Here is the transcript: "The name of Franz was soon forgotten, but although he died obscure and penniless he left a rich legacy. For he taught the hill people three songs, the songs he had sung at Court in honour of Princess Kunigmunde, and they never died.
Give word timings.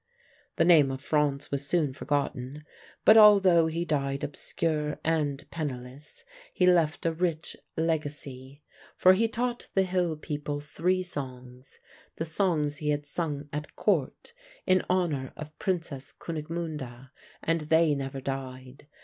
"The 0.55 0.65
name 0.65 0.89
of 0.89 0.99
Franz 0.99 1.51
was 1.51 1.67
soon 1.67 1.93
forgotten, 1.93 2.65
but 3.05 3.17
although 3.17 3.67
he 3.67 3.85
died 3.85 4.23
obscure 4.23 4.99
and 5.03 5.47
penniless 5.51 6.25
he 6.55 6.65
left 6.65 7.05
a 7.05 7.11
rich 7.11 7.55
legacy. 7.77 8.63
For 8.95 9.13
he 9.13 9.27
taught 9.27 9.69
the 9.75 9.83
hill 9.83 10.17
people 10.17 10.59
three 10.59 11.03
songs, 11.03 11.77
the 12.15 12.25
songs 12.25 12.77
he 12.77 12.89
had 12.89 13.05
sung 13.05 13.47
at 13.53 13.75
Court 13.75 14.33
in 14.65 14.81
honour 14.89 15.33
of 15.37 15.55
Princess 15.59 16.11
Kunigmunde, 16.13 17.11
and 17.43 17.61
they 17.61 17.93
never 17.93 18.21
died. 18.21 18.87